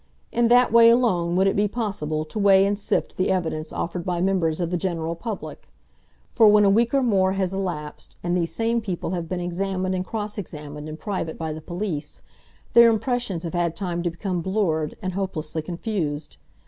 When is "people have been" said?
8.81-9.39